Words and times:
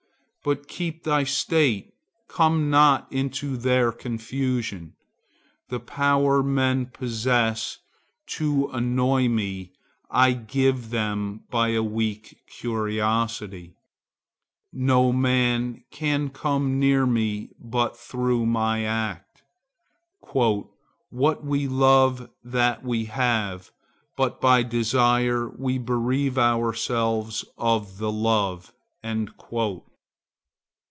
But 0.43 0.67
keep 0.67 1.03
thy 1.03 1.23
state; 1.25 1.93
come 2.27 2.71
not 2.71 3.05
into 3.13 3.55
their 3.57 3.91
confusion. 3.91 4.95
The 5.69 5.79
power 5.79 6.41
men 6.41 6.87
possess 6.87 7.77
to 8.29 8.67
annoy 8.73 9.27
me 9.27 9.73
I 10.09 10.31
give 10.31 10.89
them 10.89 11.41
by 11.51 11.73
a 11.73 11.83
weak 11.83 12.39
curiosity. 12.47 13.75
No 14.73 15.11
man 15.13 15.83
can 15.91 16.31
come 16.31 16.79
near 16.79 17.05
me 17.05 17.51
but 17.59 17.95
through 17.95 18.47
my 18.47 18.83
act. 18.83 19.43
"What 20.31 21.43
we 21.45 21.67
love 21.67 22.31
that 22.43 22.83
we 22.83 23.05
have, 23.05 23.69
but 24.17 24.41
by 24.41 24.63
desire 24.63 25.47
we 25.55 25.77
bereave 25.77 26.39
ourselves 26.39 27.45
of 27.59 27.99
the 27.99 28.11
love." 28.11 28.73